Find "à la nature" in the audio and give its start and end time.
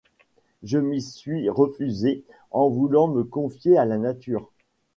3.77-4.49